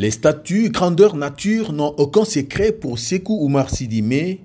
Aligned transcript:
Les 0.00 0.12
statues 0.12 0.70
grandeur 0.70 1.16
nature 1.16 1.72
n'ont 1.72 1.92
aucun 1.98 2.24
secret 2.24 2.70
pour 2.70 3.00
Sekou 3.00 3.44
Oumar 3.44 3.68
Sidimé. 3.68 4.40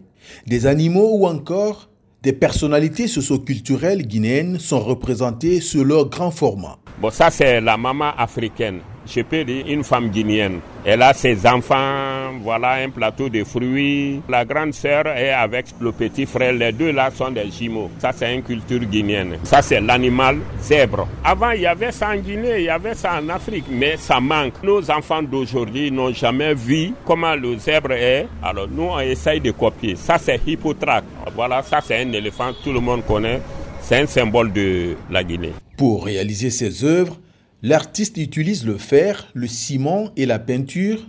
Des 0.48 0.66
animaux 0.66 1.20
ou 1.20 1.28
encore 1.28 1.90
des 2.24 2.34
personnalités 2.34 3.08
socioculturelles 3.08 4.08
guinéennes 4.08 4.58
sont 4.58 4.80
représentées 4.80 5.62
sur 5.62 5.86
leur 5.86 6.10
grand 6.10 6.32
format. 6.32 6.80
Bon, 7.00 7.12
ça 7.12 7.30
c'est 7.30 7.62
la 7.62 7.78
maman 7.78 8.16
africaine 8.18 8.80
je 9.06 9.22
peux 9.22 9.44
dire 9.44 9.66
une 9.68 9.84
femme 9.84 10.10
guinéenne. 10.10 10.60
Elle 10.86 11.02
a 11.02 11.14
ses 11.14 11.46
enfants, 11.48 12.34
voilà 12.42 12.74
un 12.84 12.90
plateau 12.90 13.30
de 13.30 13.44
fruits. 13.44 14.22
La 14.28 14.44
grande 14.46 14.74
sœur 14.74 15.08
est 15.08 15.32
avec 15.32 15.68
le 15.80 15.92
petit 15.92 16.26
frère. 16.26 16.54
Les 16.54 16.72
deux 16.72 16.92
là 16.92 17.10
sont 17.12 17.32
des 17.32 17.50
jumeaux. 17.50 17.90
Ça, 18.00 18.12
c'est 18.12 18.34
une 18.34 18.44
culture 18.44 18.80
guinéenne. 18.80 19.38
Ça, 19.44 19.62
c'est 19.62 19.80
l'animal 19.80 20.38
zèbre. 20.62 21.08
Avant, 21.24 21.52
il 21.52 21.62
y 21.62 21.66
avait 21.66 21.92
ça 21.92 22.10
en 22.10 22.18
Guinée, 22.18 22.60
il 22.60 22.64
y 22.66 22.70
avait 22.70 22.96
ça 22.96 23.20
en 23.22 23.30
Afrique, 23.30 23.66
mais 23.70 23.96
ça 23.98 24.20
manque. 24.20 24.62
Nos 24.64 24.90
enfants 24.92 25.24
d'aujourd'hui 25.24 25.92
n'ont 25.92 26.14
jamais 26.14 26.54
vu 26.54 26.94
comment 27.06 27.36
le 27.36 27.58
zèbre 27.58 27.92
est. 27.94 28.28
Alors, 28.42 28.68
nous, 28.70 28.84
on 28.84 29.00
essaye 29.00 29.40
de 29.40 29.52
copier. 29.52 29.96
Ça, 29.96 30.18
c'est 30.18 30.40
Hippotraque. 30.46 31.06
Voilà, 31.36 31.64
ça, 31.64 31.80
c'est 31.82 32.02
un 32.02 32.12
éléphant, 32.12 32.52
tout 32.64 32.72
le 32.74 32.80
monde 32.80 33.06
connaît. 33.06 33.42
C'est 33.82 34.00
un 34.02 34.06
symbole 34.06 34.52
de 34.52 34.96
la 35.10 35.24
Guinée. 35.24 35.54
Pour 35.78 36.06
réaliser 36.06 36.50
ces 36.50 36.84
œuvres, 36.86 37.18
L'artiste 37.66 38.18
utilise 38.18 38.66
le 38.66 38.78
fer, 38.78 39.30
le 39.34 39.48
ciment 39.48 40.10
et 40.18 40.26
la 40.26 40.38
peinture, 40.38 41.00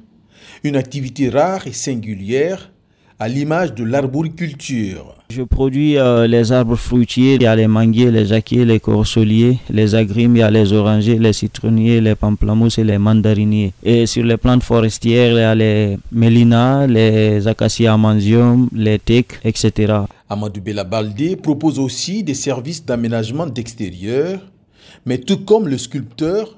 une 0.62 0.77
activité 0.77 1.28
rare 1.28 1.66
et 1.66 1.72
singulière 1.72 2.70
à 3.18 3.27
l'image 3.27 3.74
de 3.74 3.82
l'arboriculture. 3.82 5.16
Je 5.30 5.42
produis 5.42 5.98
euh, 5.98 6.28
les 6.28 6.52
arbres 6.52 6.77
fruitiers, 6.77 7.34
il 7.34 7.42
y 7.42 7.46
a 7.46 7.56
les 7.56 7.66
manguiers, 7.66 8.12
les 8.12 8.27
jacquiers, 8.27 8.64
les 8.64 8.78
corsoliers, 8.78 9.58
les 9.68 9.96
agrimes, 9.96 10.36
il 10.36 10.40
y 10.40 10.42
a 10.42 10.50
les 10.52 10.72
orangers, 10.72 11.18
les 11.18 11.32
citronniers, 11.32 12.00
les 12.00 12.14
pamplemousses 12.14 12.78
et 12.78 12.84
les 12.84 12.98
mandariniers. 12.98 13.72
Et 13.82 14.06
sur 14.06 14.22
les 14.22 14.36
plantes 14.36 14.62
forestières, 14.62 15.32
il 15.32 15.38
y 15.38 15.42
a 15.42 15.56
les 15.56 15.98
mélinas, 16.12 16.86
les 16.86 17.48
acacias 17.48 17.94
amansium, 17.94 18.69
les 18.72 19.00
tecs, 19.00 19.41
etc. 19.42 19.92
Amadou 20.28 20.60
Belabalde 20.60 21.34
propose 21.42 21.80
aussi 21.80 22.22
des 22.22 22.34
services 22.34 22.84
d'aménagement 22.84 23.48
d'extérieur 23.48 24.38
mais 25.06 25.19
tout 25.19 25.45
comme 25.45 25.69
le 25.69 25.78
sculpteur, 25.78 26.56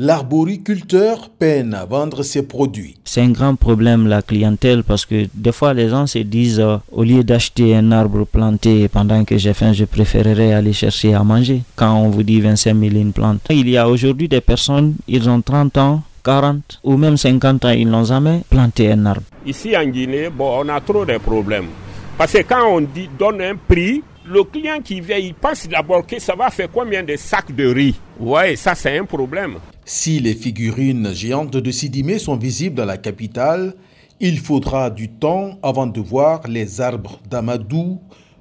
l'arboriculteur 0.00 1.28
peine 1.28 1.74
à 1.74 1.84
vendre 1.84 2.22
ses 2.22 2.42
produits. 2.42 2.96
C'est 3.04 3.20
un 3.20 3.32
grand 3.32 3.54
problème 3.54 4.06
la 4.06 4.22
clientèle 4.22 4.82
parce 4.82 5.04
que 5.04 5.26
des 5.34 5.52
fois 5.52 5.74
les 5.74 5.90
gens 5.90 6.06
se 6.06 6.20
disent 6.20 6.58
euh, 6.58 6.78
au 6.90 7.04
lieu 7.04 7.22
d'acheter 7.22 7.76
un 7.76 7.92
arbre 7.92 8.24
planté 8.24 8.88
pendant 8.88 9.24
que 9.26 9.36
j'ai 9.36 9.52
faim, 9.52 9.74
je 9.74 9.84
préférerais 9.84 10.54
aller 10.54 10.72
chercher 10.72 11.12
à 11.12 11.22
manger. 11.22 11.60
Quand 11.76 11.94
on 11.94 12.08
vous 12.08 12.22
dit 12.22 12.40
25 12.40 12.74
000 12.74 12.96
une 12.96 13.12
plante. 13.12 13.40
Il 13.50 13.68
y 13.68 13.76
a 13.76 13.86
aujourd'hui 13.86 14.26
des 14.26 14.40
personnes, 14.40 14.94
ils 15.06 15.28
ont 15.28 15.42
30 15.42 15.76
ans, 15.76 16.02
40 16.24 16.80
ou 16.82 16.96
même 16.96 17.18
50 17.18 17.66
ans, 17.66 17.70
ils 17.70 17.86
n'ont 17.88 18.04
jamais 18.04 18.40
planté 18.48 18.90
un 18.90 19.04
arbre. 19.04 19.22
Ici 19.44 19.76
en 19.76 19.84
Guinée, 19.84 20.30
bon, 20.30 20.64
on 20.64 20.68
a 20.70 20.80
trop 20.80 21.04
de 21.04 21.18
problèmes. 21.18 21.68
Parce 22.16 22.32
que 22.32 22.42
quand 22.42 22.66
on 22.70 22.80
dit, 22.80 23.10
donne 23.18 23.42
un 23.42 23.56
prix, 23.56 24.02
le 24.24 24.44
client 24.44 24.80
qui 24.80 25.00
vient, 25.00 25.18
il 25.18 25.34
pense 25.34 25.68
d'abord 25.68 26.06
que 26.06 26.18
ça 26.18 26.34
va 26.34 26.50
faire 26.50 26.70
combien 26.70 27.02
de 27.02 27.16
sacs 27.16 27.54
de 27.54 27.66
riz? 27.66 27.98
Ouais, 28.18 28.56
ça 28.56 28.74
c'est 28.74 28.98
un 28.98 29.04
problème. 29.04 29.58
Si 29.84 30.20
les 30.20 30.34
figurines 30.34 31.12
géantes 31.14 31.56
de 31.56 31.70
Sidimé 31.70 32.18
sont 32.18 32.36
visibles 32.36 32.76
dans 32.76 32.84
la 32.84 32.98
capitale, 32.98 33.74
il 34.20 34.38
faudra 34.38 34.90
du 34.90 35.08
temps 35.08 35.58
avant 35.62 35.86
de 35.86 36.00
voir 36.00 36.46
les 36.46 36.80
arbres 36.80 37.20
d'Amadou 37.28 38.00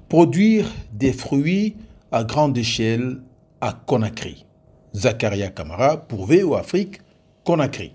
produire 0.09 0.67
des 0.91 1.13
fruits 1.13 1.77
à 2.11 2.23
grande 2.23 2.57
échelle 2.57 3.21
à 3.61 3.73
Conakry. 3.73 4.45
Zakaria 4.93 5.49
Kamara 5.49 5.97
pour 5.97 6.25
VO 6.25 6.55
Afrique, 6.55 6.99
Conakry. 7.43 7.93